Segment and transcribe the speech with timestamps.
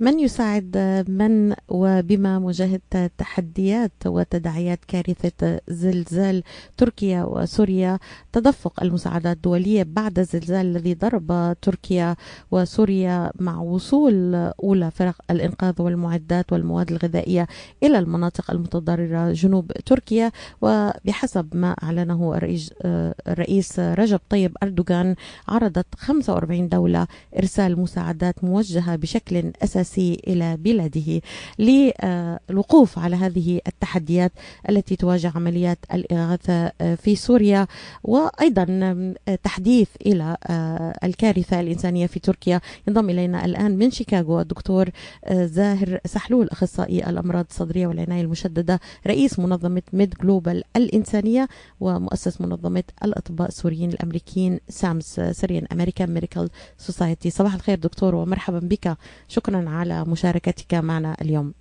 [0.00, 0.76] من يساعد
[1.08, 6.42] من وبما مواجهة تحديات وتداعيات كارثة زلزال
[6.76, 7.98] تركيا وسوريا؟
[8.32, 12.16] تدفق المساعدات الدولية بعد الزلزال الذي ضرب تركيا
[12.50, 17.46] وسوريا مع وصول أولى فرق الإنقاذ والمعدات والمواد الغذائية
[17.82, 20.32] إلى المناطق المتضررة جنوب تركيا.
[20.62, 22.38] وبحسب ما أعلنه
[23.28, 25.14] الرئيس, رجب طيب أردوغان
[25.48, 27.06] عرضت 45 دولة
[27.38, 31.20] إرسال مساعدات موجهة بشكل أساسي إلى بلاده
[31.58, 34.32] للوقوف على هذه التحديات
[34.68, 37.66] التي تواجه عمليات الإغاثة في سوريا
[38.04, 40.36] وأيضا تحديث إلى
[41.04, 42.60] الكارثة الإنسانية في تركيا.
[42.88, 44.88] ينضم إلينا الآن من شيكاغو الدكتور
[45.32, 51.48] زاهر سحلول أخصائي الأمراض الصدرية والعناية المشددة رئيس منظمة MedGlobal الإنسانية
[51.80, 57.30] ومؤسس منظمة الأطباء السوريين الأمريكيين SAMS Syrian American Medical Society.
[57.30, 58.96] صباح الخير دكتور ومرحبا بك.
[59.28, 61.54] شكرا على مشاركتك معنا اليوم.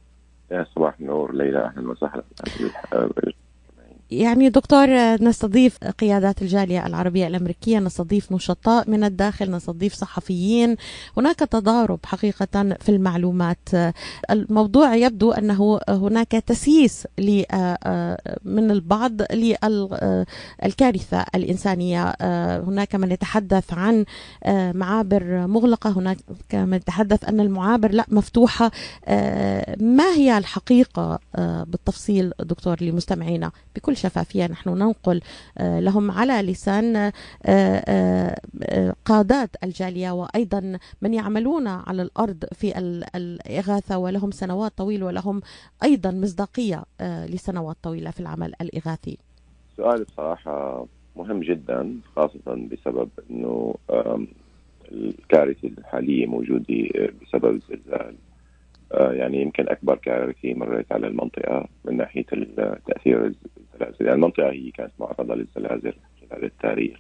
[0.52, 2.24] يا صباح النور ليلى أهلا وسهلا.
[4.12, 4.88] يعني دكتور
[5.24, 10.76] نستضيف قيادات الجالية العربية الأمريكية نستضيف نشطاء من الداخل نستضيف صحفيين.
[11.18, 13.70] هناك تضارب حقيقة في المعلومات.
[14.32, 17.08] الموضوع يبدو أنه هناك تسييس
[18.46, 22.16] من البعض للكارثة الإنسانية.
[22.60, 24.06] هناك من يتحدث عن
[24.76, 26.18] معابر مغلقة هناك
[26.54, 28.72] من يتحدث أن المعابر لا مفتوحة.
[29.80, 34.48] ما هي الحقيقة بالتفصيل دكتور لمستمعينا؟ بكل شفافية.
[34.48, 35.22] نحن ننقل
[35.60, 37.12] لهم على لسان
[39.06, 40.12] قادات الجالية.
[40.12, 42.78] وأيضا من يعملون على الأرض في
[43.16, 45.42] الإغاثة ولهم سنوات طويلة ولهم
[45.84, 49.18] أيضا مصداقية لسنوات طويلة في العمل الإغاثي.
[49.78, 53.76] سؤال بصراحة مهم جدا خاصة بسبب أنه
[54.92, 56.90] الكارثة الحالية موجودة
[57.22, 58.16] بسبب الزلزال.
[58.92, 62.26] يعني يمكن أكبر كارثة مرت على المنطقة من ناحية
[62.88, 64.06] تأثير الزلازل.
[64.06, 67.00] يعني المنطقة هي كانت معرضة للزلازل خلال التاريخ.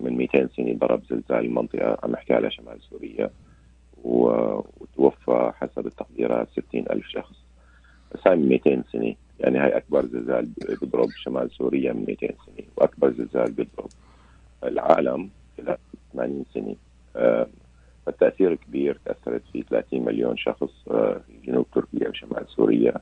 [0.00, 1.98] من 200 سنة ضرب زلزال المنطقة.
[2.02, 3.30] عم نحكي على شمال سوريا.
[4.04, 7.44] وتوفى حسب التقديرات 60 ألف شخص.
[8.14, 9.14] بس هاي من 200 سنة.
[9.40, 10.48] يعني هاي أكبر زلزال
[10.80, 12.66] بيضرب شمال سوريا من 200 سنة.
[12.76, 13.90] وأكبر زلزال بيضرب
[14.64, 15.78] العالم خلال
[16.12, 16.76] 80 سنة.
[18.06, 22.94] فالتأثير كبير تأثرت فيه 30 مليون شخص في جنوب تركيا وشمال سوريا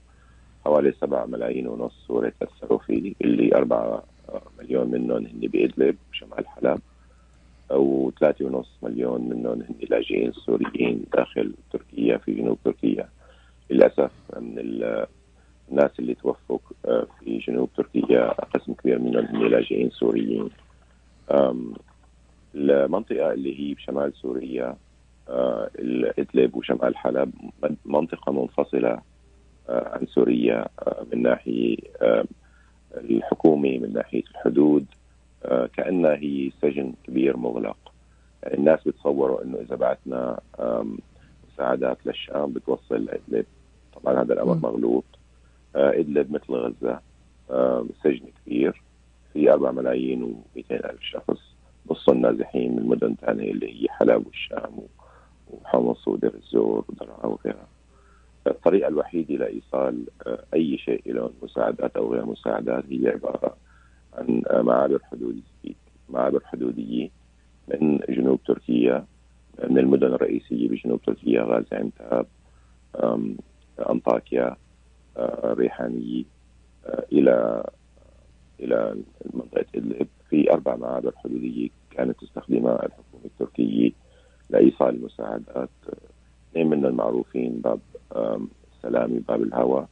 [0.64, 4.04] حوالي 7 ملايين ونص سوري تأثروا فيه اللي 4
[4.58, 6.80] مليون منهم هن بإدلب شمال حلب
[7.70, 13.08] و 3.5 مليون منهم هن لاجئين سوريين داخل تركيا في جنوب تركيا.
[13.70, 14.58] للأسف من
[15.70, 16.58] الناس اللي توفوا
[17.20, 20.48] في جنوب تركيا قسم كبير منهم هن لاجئين سوريين.
[22.54, 24.76] المنطقة اللي هي بشمال سوريا
[26.18, 27.32] إدلب وشمال حلب
[27.84, 28.98] منطقة منفصلة
[29.68, 30.66] عن سوريا
[31.12, 31.76] من ناحية
[32.94, 34.86] الحكومة من ناحية الحدود
[35.76, 37.76] كأنها هي سجن كبير مغلق.
[38.42, 40.40] يعني الناس بتصوروا أنه إذا بعتنا
[41.52, 43.46] مساعدات للشام بتوصل لإدلب.
[43.94, 45.04] طبعا هذا الأمر مغلوط.
[45.74, 47.00] إدلب مثل غزة
[48.04, 48.82] سجن كبير.
[49.32, 51.54] في 4 ملايين و200 ألف شخص
[51.90, 54.78] نصهم نازحين من مدن ثانية اللي هي حلب والشام
[55.52, 57.66] وحمص ودير الزور ودرعا وغيرها
[58.46, 60.04] الطريقة الوحيدة لإيصال
[60.54, 63.56] أي شيء لهم مساعدات أو غير مساعدات هي عبارة
[64.14, 65.42] عن معابر حدودية
[66.08, 67.10] معابر حدودية
[67.68, 69.06] من جنوب تركيا
[69.68, 72.26] من المدن الرئيسية بجنوب تركيا غازي عنتاب
[73.90, 74.56] أنطاكيا
[75.44, 76.24] ريحانية
[77.12, 77.64] إلى
[78.60, 78.96] إلى
[79.34, 80.06] منطقة إدلب.
[80.30, 83.92] في أربع معابر حدودية كانت تستخدمها الحكومة التركية
[84.52, 85.68] لإيصال المساعدات
[86.50, 87.80] اثنين منهم معروفين باب
[88.82, 89.86] سلامي باب الهوى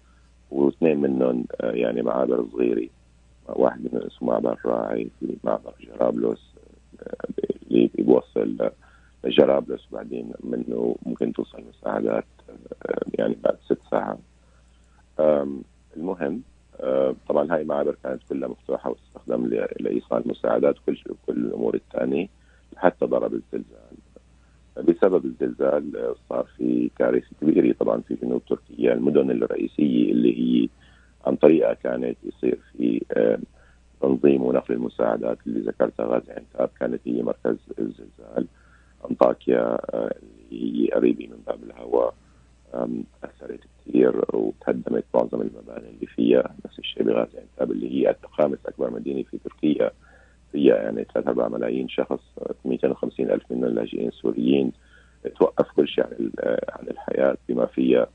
[0.51, 2.89] واثنين منهم يعني معابر صغيرة.
[3.49, 6.55] واحد منهم اسمه معبر راعي في معبر جرابلس
[7.71, 8.71] اللي بيوصل
[9.25, 9.93] لجرابلس.
[9.93, 12.25] وبعدين منه ممكن توصل مساعدات
[13.19, 14.19] يعني بعد ست ساعات.
[15.97, 16.43] المهم
[17.29, 19.47] طبعا هاي المعابر كانت كلها مفتوحة واستخدم
[19.81, 20.97] لإيصال مساعدات وكل
[21.27, 22.29] كل الأمور الثانية
[22.77, 23.90] حتى ضرب الزلزال.
[24.77, 30.69] بسبب الزلزال صار في كارثة كبيرة طبعا في جنوب تركيا المدن الرئيسية اللي هي
[31.27, 33.03] عن طريقها كانت يصير في
[34.01, 38.47] تنظيم ونقل المساعدات اللي ذكرتها غازي عنتاب كانت هي مركز الزلزال.
[39.11, 42.15] أنطاكيا اللي هي قريبة من باب الهواء
[43.25, 46.55] أثرت كثير وتهدمت معظم المباني اللي فيها.
[46.65, 49.91] نفس الشيء بغازي عنتاب اللي هي خامس أكبر مدينة في تركيا.
[50.53, 52.21] فيها يعني 3 4 ملايين شخص
[52.65, 54.73] 250 ألف منهم لاجئين سوريين
[55.39, 56.31] توقف كل شيء عن
[56.69, 58.07] عن الحياة بما فيها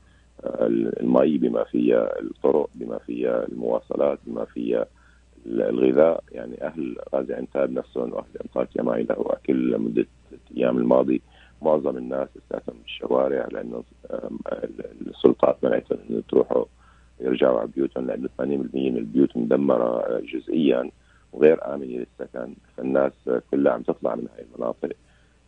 [1.00, 4.86] المي بما فيها الطرق بما فيها المواصلات بما فيها
[5.46, 6.24] الغذاء.
[6.32, 10.06] يعني أهل غازي عنتاب نفسهم وأهل انطاكيا ما له اكل لمدة
[10.50, 11.18] الأيام الماضيه
[11.62, 13.84] معظم الناس استخدم الشوارع لأنه
[15.06, 16.64] السلطات منعتهم إنه تروحوا
[17.20, 18.42] يرجعوا على بيوتهم لأنه 80%
[18.74, 20.90] من البيوت مدمرة جزئيا.
[21.36, 23.12] وغير آمنة للسكن فالناس
[23.50, 24.92] كلها عم تطلع من هاي المناطق.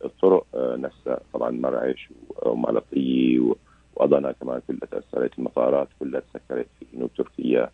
[0.05, 2.09] الطرق نفسها طبعا مرعش
[2.41, 3.53] ومالطيه
[3.95, 7.69] واضنا كمان كلها تأثرت المطارات كلها تسكرت في جنوب تركيا.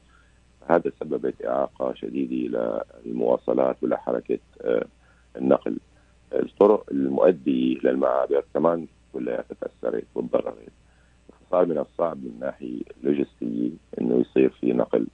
[0.70, 4.86] هذا سببت إعاقة شديدة للمواصلات ولحركه آه،
[5.38, 5.78] النقل.
[6.34, 10.72] الطرق المؤدية للمعابر كمان كلها تأثرت وتضررت.
[11.52, 13.70] صار من الصعب من الناحية اللوجستية
[14.02, 15.08] إنه يصير في نقل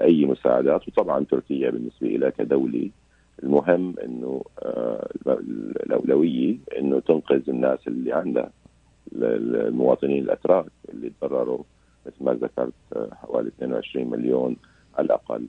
[0.00, 2.90] أي مساعدات وطبعا تركيا بالنسبة لها كدولة
[3.42, 5.08] المهم إنه آه،
[5.86, 8.50] الأولوية إنه تنقذ الناس اللي عندها
[9.12, 11.62] المواطنين الأتراك اللي تضرروا
[12.06, 14.56] مثل ما ذكرت آه، حوالي 22 مليون
[14.98, 15.46] على الأقل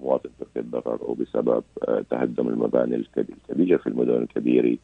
[0.00, 4.78] مواطن تركي تضرروا بسبب آه، تهدم المباني الكبيرة في المدن الكبيرة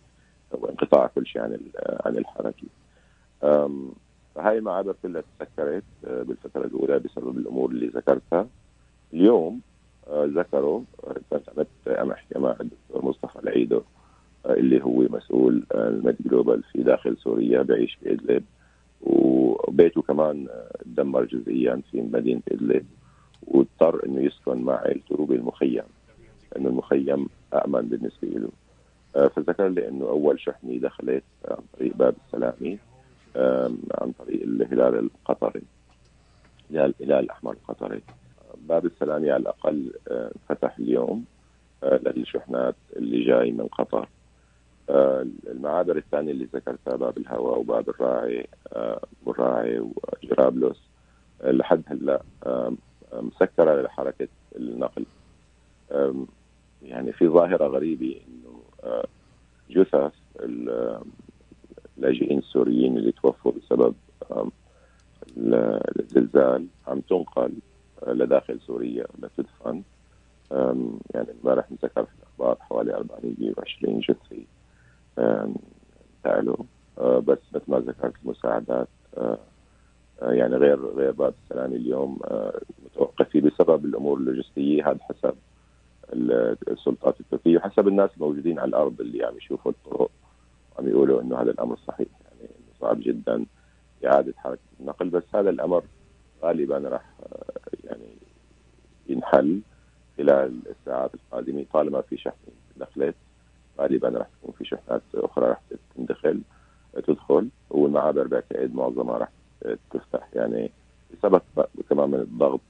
[0.53, 1.59] وانقطاع كل شيء عن
[2.07, 2.67] عن الحركة.
[4.35, 8.47] فهاي المعابر كلها تسكرت بالفترة الأولى بسبب الأمور اللي ذكرتها.
[9.15, 9.61] اليوم
[10.13, 10.83] ذكروا
[11.31, 11.43] كنت
[11.89, 13.83] عملت احكي مع الدكتور مصطفى العيدو
[14.47, 18.45] اللي هو مسؤول المد جلوبال في داخل سوريا بعيش في إدلب
[19.03, 20.49] وبيته كمان
[20.85, 22.87] تدمر جزئيا في مدينة إدلب
[23.47, 25.83] واضطر إنه يسكن مع عائلته بالمخيم
[26.53, 28.51] لأنه المخيم آمن بالنسبة له.
[29.29, 32.79] فذكر لي إنه أول شحنة دخلت عن طريق باب السلامي
[34.01, 35.63] عن طريق الهلال القطري
[36.71, 38.01] الهلال الأحمر القطري.
[38.69, 39.93] باب السلامي على الأقل
[40.49, 41.25] فتح اليوم
[41.83, 44.09] للشحنات اللي جاي من قطر.
[44.91, 50.81] آه، المعابر الثانية اللي ذكرتها باب الهواء وباب الراعي آه، والراعي وجرابلس
[51.43, 52.23] آه، لحد هلأ
[53.13, 55.07] مسكرة لحركة النقل.
[56.83, 58.63] يعني في ظاهرة غريبة إنه
[59.71, 60.13] جثث
[61.97, 63.95] اللاجئين السوريين اللي توفوا بسبب
[65.99, 67.53] الزلزال عم تنقل
[68.07, 69.83] لداخل سوريا لتدفن.
[71.15, 74.45] يعني امبارح ذكر في الأخبار حوالي 420 جثه
[76.25, 76.57] سالوا
[76.99, 79.39] آه، بس مثل ما ذكرت المساعدات آه،
[80.23, 82.19] آه، يعني غير غير باب السلامي اليوم
[82.85, 85.35] متوقفه بسبب الأمور اللوجستية هذا حسب
[86.69, 90.11] السلطات التركية وحسب الناس الموجودين على الأرض اللي عم يشوفوا الطرق
[90.77, 92.09] وعم يقولوا إنه هذا الأمر صحيح.
[92.41, 92.51] يعني
[92.81, 93.47] صعب جدا
[94.07, 95.83] إعادة حركة النقل بس هذا الأمر
[96.43, 97.05] غالبا راح
[99.09, 99.61] ينحل
[100.19, 102.35] خلال الساعات القادمة طالما في شحن
[102.77, 103.15] دخلت
[103.81, 105.61] غالبا راح تكون في شحنات أخرى راح
[105.97, 106.41] تندخل
[107.07, 109.29] تدخل والمعابر بعتقد معظمها راح
[109.91, 110.71] تفتح يعني
[111.13, 111.43] بسبب
[111.91, 112.61] كمان من الضغط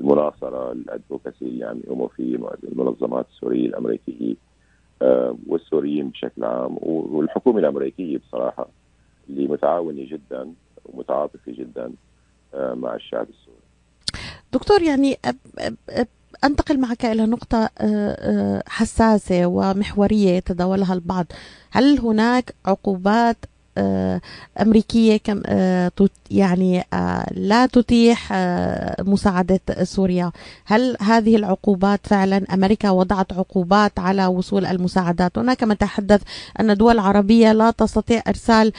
[0.00, 4.34] المناصرة الأدفوكاسي اللي عم يقوموا فيه المنظمات السورية الأمريكية
[5.46, 8.68] والسوريين بشكل عام والحكومة الأمريكية بصراحة
[9.28, 10.52] اللي متعاونة جدا
[10.84, 11.92] ومتعاطفة جدا
[12.54, 13.63] مع الشعب السوري.
[14.54, 15.18] دكتور يعني
[16.44, 21.26] أنتقل معك إلى نقطة آه، آه، حساسة ومحورية يتداولها البعض.
[21.70, 23.36] هل هناك عقوبات
[24.60, 25.92] أمريكية كم آه،
[26.30, 28.32] يعني آه، لا تتيح
[29.00, 30.32] مساعدة سوريا.
[30.64, 36.22] هل هذه العقوبات فعلا أمريكا وضعت عقوبات على وصول المساعدات؟ هناك من تحدث
[36.60, 38.72] أن دول عربية لا تستطيع إرسال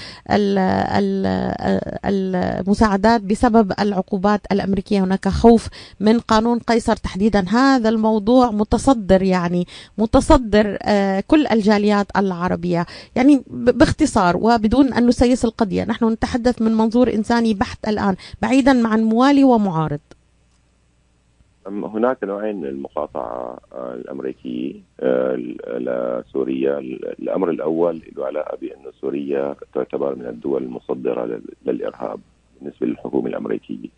[2.05, 5.03] المساعدات بسبب العقوبات الأمريكية.
[5.03, 5.67] هناك خوف
[5.99, 7.45] من قانون قيصر تحديدا.
[7.49, 10.77] هذا الموضوع متصدر يعني متصدر
[11.27, 12.85] كل الجاليات العربية.
[13.15, 15.83] يعني باختصار وبدون دون أن نسيس القضية.
[15.83, 19.99] نحن نتحدث من منظور إنساني بحت الآن بعيدا عن موالي ومعارض.
[21.67, 30.25] هناك نوعين المقاطعة آه، الأمريكية آه، لسوريا الأمر الأول له علاقة بأن سوريا تعتبر من
[30.25, 32.19] الدول المصدرة للإرهاب
[32.59, 33.89] بالنسبة للحكومة الأمريكية.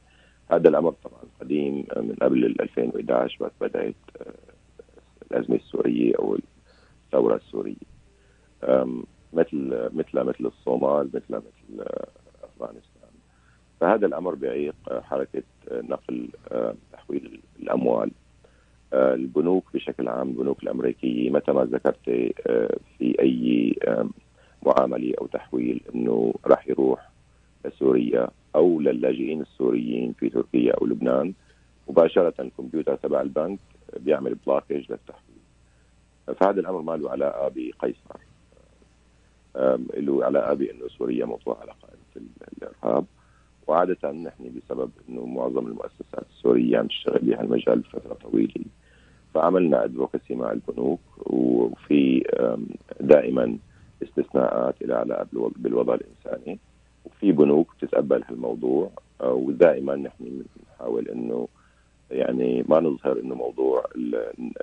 [0.51, 3.95] هذا الأمر طبعا قديم آه، من قبل 2011 بس بدأت
[5.31, 6.37] الأزمة السورية أو
[7.13, 7.87] الثورة السورية.
[9.33, 11.85] مثل مثل مثل الصومال مثل مثل
[12.43, 13.09] أفغانستان.
[13.79, 16.29] فهذا الأمر بيعيق حركة نقل
[16.93, 18.11] تحويل الأموال
[18.93, 22.03] البنوك بشكل عام البنوك الأمريكية متى ما ذكرت
[22.97, 23.75] في أي
[24.65, 27.09] معاملة أو تحويل إنه راح يروح
[27.65, 31.33] لسوريا أو للاجئين السوريين في تركيا أو لبنان.
[31.89, 33.59] مباشرة الكمبيوتر تبع البنك
[33.99, 35.41] بيعمل blockage للتحويل.
[36.39, 38.26] فهذا الأمر ما له علاقة بقيصر.
[39.97, 43.05] له علاقة بانه سوريا موضوع على قائمه الإرهاب.
[43.67, 48.65] وعادة نحن بسبب إنه معظم المؤسسات السورية عم تشتغل بهالمجال لفتره طويلة.
[49.33, 52.23] فعملنا advocacy مع البنوك وفي
[52.99, 53.57] دائما
[54.03, 56.59] استثناءات لها علاقة بالوضع الإنساني.
[57.05, 58.91] وفي بنوك بتتقبل هالموضوع
[59.23, 61.47] ودائما نحن بنحاول إنه
[62.11, 63.83] يعني ما نظهر إنه موضوع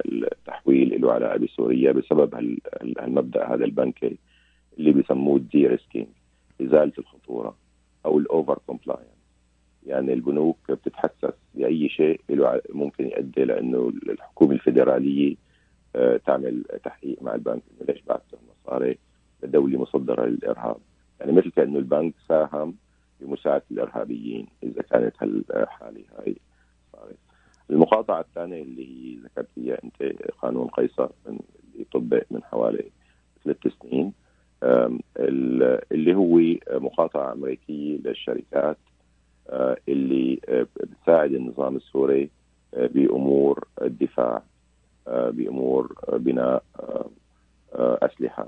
[0.06, 2.34] التحويل له علاقة بسوريا بسبب
[3.00, 4.16] هالمبدأ هذا البنكي.
[4.78, 6.06] اللي بيسموه ال de-risking
[6.60, 7.56] إزالة الخطورة
[8.06, 9.14] أو ال over compliance
[9.86, 12.20] يعني البنوك بتتحسس بأي شيء
[12.70, 15.36] ممكن يؤدي لأنه الحكومة الفيدرالية
[15.96, 18.98] آه، تعمل تحقيق مع البنك إنه ليش بعت المصاري
[19.42, 20.76] لدولة مصدرة للإرهاب.
[21.20, 22.74] يعني مثل كأنه البنك ساهم
[23.20, 26.36] بمساعدة الإرهابيين إذا كانت هالحالة هاي
[26.92, 27.16] صارت.
[27.70, 30.02] المقاطعة الثانية اللي هي ذكرت هي أنت
[30.42, 32.90] قانون قيصر اللي طبق من حوالي
[33.44, 34.12] ثلاث سنين.
[34.64, 36.40] اللي هو
[36.80, 38.76] مقاطعة أمريكية للشركات
[39.50, 42.30] آه، اللي آه، بتساعد النظام السوري
[42.74, 44.42] آه، بأمور الدفاع
[45.06, 46.62] بأمور بناء
[47.74, 48.46] أسلحة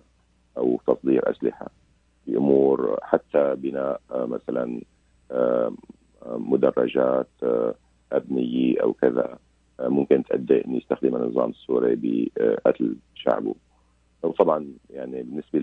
[0.57, 1.67] أو تصدير أسلحة
[2.27, 4.81] بأمور حتى بناء مثلا
[6.27, 7.29] مدرجات
[8.13, 9.39] أبنية أو كذا
[9.81, 13.55] ممكن تؤدي ان يستخدم النظام السوري بقتل شعبه.
[14.27, 15.59] وطبعا يعني بالنسبة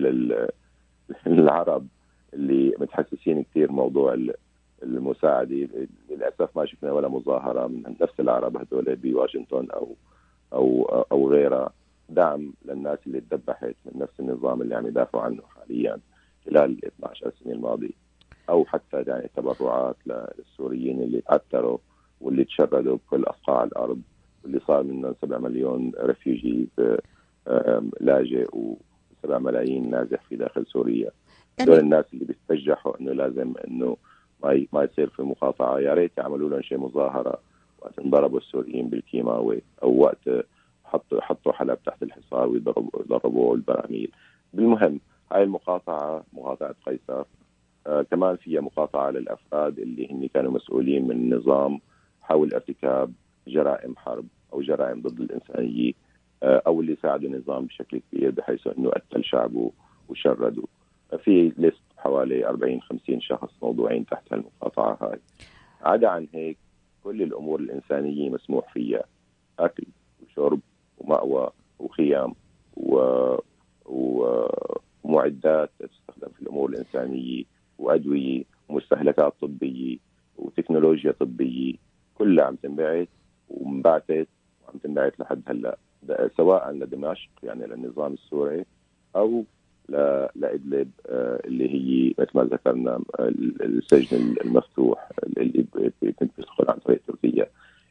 [1.26, 1.86] للعرب
[2.34, 4.16] اللي متحسسين كثير موضوع
[4.82, 5.68] المساعدة
[6.10, 9.94] للأسف ما شفنا ولا مظاهرة من نفس العرب هذول بواشنطن أو
[10.52, 11.70] أو أو غيرها.
[12.08, 15.98] دعم للناس اللي تذبحت من نفس النظام اللي عم يدافعوا عنه حاليا
[16.46, 18.04] خلال ال 12 سنة الماضية.
[18.48, 21.78] أو حتى يعني تبرعات للسوريين اللي تعثروا
[22.20, 24.00] واللي تشردوا بكل اصقاع الأرض
[24.44, 26.68] واللي صار منهم 7 مليون ريفيوجي
[28.00, 31.10] لاجئ و7 ملايين نازح في داخل سوريا.
[31.58, 33.96] يعني دول الناس اللي بيتبجحوا إنه لازم إنه
[34.44, 35.78] ما ما يصير في مقاطعة.
[35.78, 37.38] يا ريت يعملوا لهم شيء مظاهرة
[37.82, 40.28] وقت انضربوا السوريين بالكيماوي أو وقت
[40.84, 44.10] حطوا حطوا حلب تحت الحصار ويضربوا يضربوا البراميل.
[44.54, 45.00] بالمهم
[45.32, 47.24] هاي المقاطعة مقاطعة قيصر
[47.86, 51.80] آه كمان فيها مقاطعة للأفراد اللي هن كانوا مسؤولين من النظام
[52.22, 53.12] حول ارتكاب
[53.48, 55.92] جرائم حرب أو جرائم ضد الإنسانية.
[56.44, 59.70] أو اللي ساعدوا النظام بشكل كبير بحيث إنه قتل شعبه
[60.08, 60.66] وشردوا
[61.24, 65.18] في ليست حوالي 40 50 شخص موضوعين تحت المقاطعة هاي.
[65.82, 66.56] عدا عن هيك
[67.04, 69.04] كل الأمور الإنسانية مسموح فيها.
[69.58, 69.84] أكل
[70.22, 70.60] وشرب
[70.98, 72.34] ومأوى وخيام
[72.76, 72.96] و...
[73.86, 74.26] و...
[75.04, 77.44] ومعدات تستخدم في الأمور الإنسانية
[77.78, 79.98] وأدوية ومستهلكات طبية
[80.36, 81.74] وتكنولوجيا طبية.
[82.14, 83.08] كلها عم تنبعث
[83.48, 84.28] وانبعثت
[84.64, 85.78] وعم تنبعث لحد هلأ.
[86.36, 88.64] سواء لدمشق يعني للنظام السوري
[89.16, 89.44] أو
[90.34, 93.00] لإدلب آه، اللي هي مثل ما ذكرنا
[93.60, 95.66] السجن المفتوح اللي
[96.00, 97.46] كنت بيدخل عن طريق تركيا.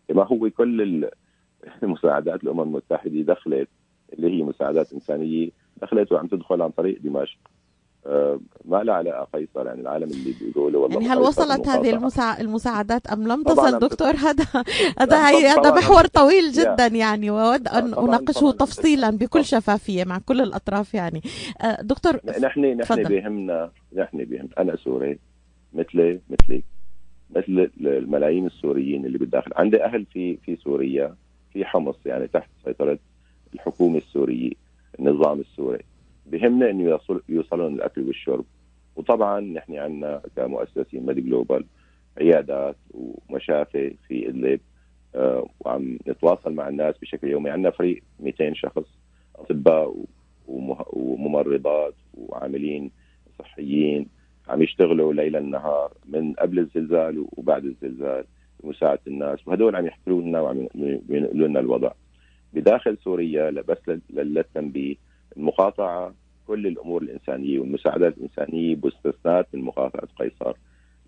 [0.10, 1.10] ما هو كل
[1.84, 3.70] المساعدات الأمم المتحدة دخلت
[4.13, 5.50] اللي هي مساعدات إنسانية
[5.82, 7.38] دخلت وعم تدخل عن طريق دمشق.
[7.48, 7.52] آه،
[8.65, 12.38] ما لها علاقة قيصر يعني العالم اللي بيقولوا والله يعني هل وصلت هذه المسا...
[12.39, 14.45] المساعدات أم لم تصل دكتور؟ هذا
[15.00, 20.93] هذا هذا محور طويل جدا يعني وأود أن أناقشه تفصيلا بكل شفافية مع كل الأطراف
[20.93, 21.22] يعني.
[21.62, 25.19] آه، دكتور نحن نحن بيهمنا نحن بيهم أنا سوري
[25.74, 26.63] مثلي مثلك
[27.36, 29.51] مثل الملايين السوريين اللي بالداخل.
[29.55, 31.15] عندي أهل في في سوريا
[31.53, 33.00] في حمص يعني تحت سيطرة
[33.53, 34.51] الحكومة السورية
[35.00, 35.83] النظام السوري.
[36.25, 38.45] بهمنا إنه يوصل يوصلون الأكل والشرب
[38.95, 41.65] وطبعا نحن عندنا كمؤسسين MedGlobal
[42.17, 44.59] عيادات ومشافي في إدلب
[45.15, 47.49] آه وعم نتواصل مع الناس بشكل يومي.
[47.49, 48.85] عندنا فريق 200 شخص
[49.35, 49.95] أطباء
[50.47, 52.91] وممرضات وعاملين
[53.39, 54.07] صحيين
[54.49, 58.25] عم يشتغلوا ليلا نهار من قبل الزلزال وبعد الزلزال
[58.63, 59.47] لمساعدة الناس.
[59.47, 60.67] وهدول عم يحكوا لنا وعم
[61.09, 61.91] ينقلوا لنا الوضع.
[62.53, 63.77] بداخل سوريا بس
[64.09, 64.95] للتنبيه
[65.37, 66.13] المقاطعة
[66.47, 70.53] كل الأمور الإنسانية والمساعدات الإنسانية باستثناء من مقاطعة قيصر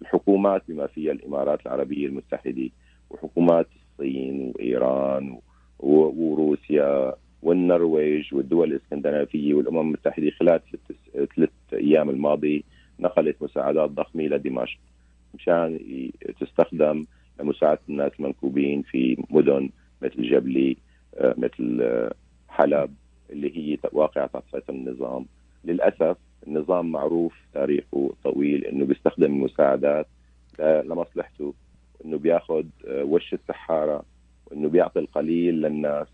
[0.01, 2.69] الحكومات بما فيها الإمارات العربية المتحدة
[3.09, 5.39] وحكومات الصين وإيران
[5.79, 10.59] وروسيا والنرويج والدول الإسكندنافية والأمم المتحدة خلال
[11.35, 12.61] ثلاث أيام الماضيه
[12.99, 14.79] نقلت مساعدات ضخمة لدمشق
[15.33, 15.79] مشان
[16.39, 17.05] تستخدم
[17.39, 19.69] لمساعدة الناس المنكوبين في مدن
[20.01, 20.77] مثل جبلي
[21.17, 22.13] آه، مثل آه،
[22.49, 22.93] حلب.
[23.29, 25.25] اللي هي واقعة تحت النظام.
[25.63, 26.17] للأسف
[26.47, 30.07] النظام معروف تاريخه طويل إنه بيستخدم المساعدات
[30.59, 31.53] لمصلحته
[32.05, 34.03] إنه بياخذ آه، وش السحارة
[34.45, 36.07] وانه بيعطي القليل للناس.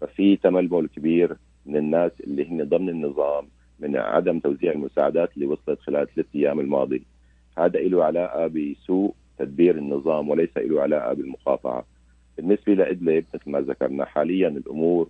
[0.00, 3.48] ففي تململ كبير من الناس اللي هن ضمن النظام
[3.80, 7.00] من عدم توزيع المساعدات اللي وصلت خلال ثلاث أيام الماضيه
[7.58, 11.84] هذا له علاقة بسوء تدبير النظام وليس له علاقة بالمقاطعه
[12.36, 15.08] بالنسبة لإدلب مثل ما ذكرنا حاليا الأمور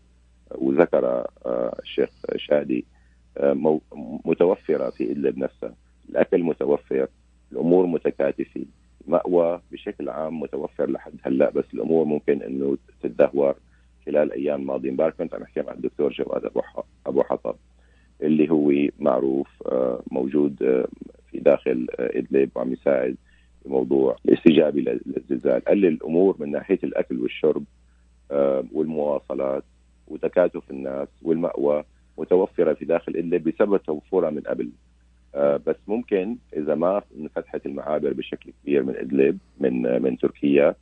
[0.54, 1.06] وذكر
[1.46, 2.84] آه، الشيخ شادي
[3.38, 3.80] آه،
[4.24, 5.74] متوفرة في إدلب نفسها.
[6.10, 7.08] الأكل متوفر
[7.52, 8.64] الأمور متكاتفة.
[9.06, 13.54] مأوى بشكل عام متوفر لحد هلأ بس الأمور ممكن إنه تتدهور
[14.06, 16.50] خلال الأيام الماضيه امبارح كنت عم أحكي مع الدكتور جواد
[17.06, 17.56] أبو حطب
[18.22, 20.56] اللي هو معروف آه، موجود
[21.30, 23.16] في داخل إدلب وعم يساعد
[23.64, 25.64] بموضوع الاستجابة للزلزال.
[25.64, 27.64] قلل الأمور من ناحية الأكل والشرب
[28.72, 29.64] والمواصلات
[30.08, 31.84] وتكاتف الناس والمأوى
[32.18, 34.70] متوفرة في داخل ادلب بسبب توفرها من قبل.
[35.34, 40.74] آه بس ممكن إذا ما انفتحت المعابر بشكل كبير من إدلب من من تركيا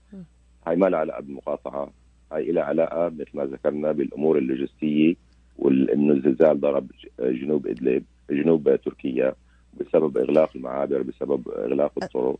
[0.67, 1.91] هاي ما لها علاقة بالمقاطعة.
[2.33, 5.15] هاي لها علاقة مثل ما ذكرنا بالأمور اللوجستية
[5.59, 6.91] وانه الزلزال ضرب
[7.21, 9.35] جنوب إدلب جنوب تركيا
[9.81, 12.39] بسبب إغلاق المعابر بسبب إغلاق الطرق.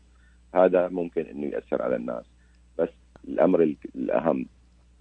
[0.55, 2.25] هذا ممكن إنه يأثر على الناس.
[2.79, 2.89] بس
[3.29, 4.47] الأمر الأهم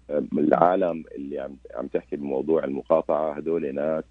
[0.10, 4.04] العالم اللي عم عم تحكي بموضوع المقاطعة هدول ناس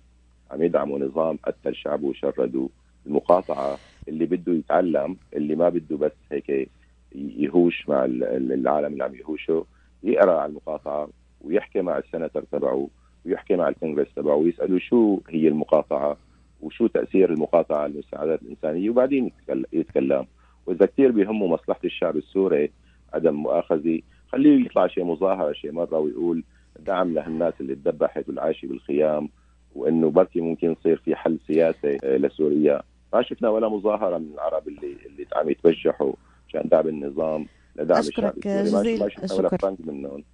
[0.51, 2.69] عم يدعموا نظام قتل شعبه وشردوا
[3.07, 3.79] المقاطعة.
[4.09, 6.69] اللي بده يتعلم اللي ما بده بس هيك
[7.15, 9.65] يهوش مع العالم اللي عم يهوشه
[10.03, 11.09] يقرأ على المقاطعة
[11.41, 12.89] ويحكي مع السنتر تبعه
[13.27, 16.17] ويحكي مع الكونغرس تبعه ويسالوا شو هي المقاطعة
[16.63, 19.31] وشو تأثير المقاطعة على المساعدات الإنسانية وبعدين
[19.73, 20.27] يتكلم.
[20.67, 22.71] وإذا كثير بيهمه مصلحة الشعب السوري
[23.15, 24.01] عدم مؤاخذة
[24.33, 26.45] خليه يطلع شيء مظاهرة شيء مرة ويقول
[26.79, 29.29] دعم لهالناس اللي تذبحت والعايشه بالخيام
[29.75, 32.83] وإنه بركي ممكن يصير في حل سياسي آه، لسوريا.
[33.13, 36.13] ما شفنا ولا مظاهرة من العرب اللي اللي عم يتبجحوا
[36.49, 37.47] عشان دعم النظام.
[37.77, 39.75] لدعم أشكرك جزيل الشكر.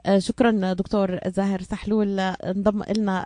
[0.07, 2.21] آه، شكرا دكتور زاهر سحلول.
[2.21, 3.25] انضم لنا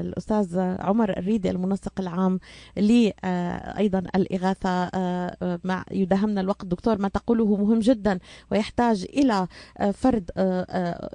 [0.00, 2.40] الأستاذ عمر الريدي المنسق العام
[2.76, 4.70] لي آه، أيضا الإغاثة.
[4.94, 6.64] آه، مع يداهمنا الوقت.
[6.64, 8.18] دكتور ما تقوله مهم جدا
[8.52, 9.46] ويحتاج إلى
[9.92, 10.30] فرد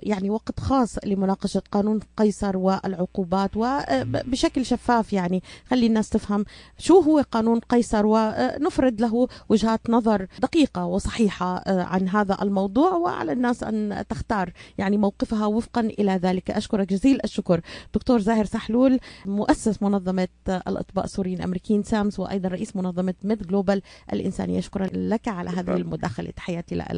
[0.03, 5.43] يعني وقت خاص لمناقشة قانون قيصر والعقوبات وبشكل شفاف يعني.
[5.65, 6.45] خلي الناس تفهم
[6.77, 13.63] شو هو قانون قيصر ونفرد له وجهات نظر دقيقة وصحيحة عن هذا الموضوع وعلى الناس
[13.63, 16.51] أن تختار يعني موقفها وفقا إلى ذلك.
[16.51, 17.61] أشكرك جزيل الشكر.
[17.93, 23.81] دكتور زاهر سحلول مؤسس منظمة الأطباء السوريين الأمريكيين سامس وأيضا رئيس منظمة ميد جلوبال
[24.13, 24.59] الإنسانية.
[24.59, 26.31] شكرا لك على هذه المداخلة.
[26.31, 26.97] تحياتي لك.